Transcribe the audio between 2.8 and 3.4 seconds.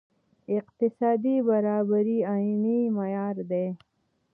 معیار